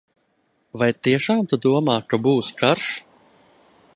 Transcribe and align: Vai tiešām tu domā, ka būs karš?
Vai 0.81 0.87
tiešām 1.07 1.43
tu 1.51 1.59
domā, 1.67 1.99
ka 2.13 2.19
būs 2.29 2.51
karš? 2.63 2.91